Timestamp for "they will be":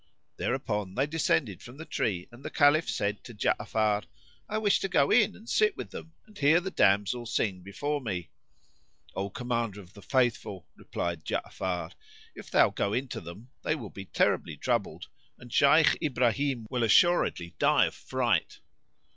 13.61-14.05